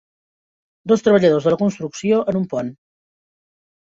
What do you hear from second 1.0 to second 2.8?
treballadors de la construcció en un pont